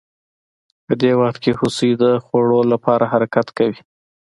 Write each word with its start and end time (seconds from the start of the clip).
په 0.85 0.93
دې 1.01 1.11
وخت 1.21 1.39
کې 1.43 1.51
هوسۍ 1.59 1.91
د 2.01 2.03
خوړو 2.25 2.61
لپاره 2.71 3.03
حرکت 3.13 3.47
کوي 3.57 3.79